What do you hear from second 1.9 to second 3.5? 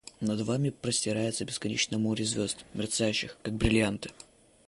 море звезд, мерцающих,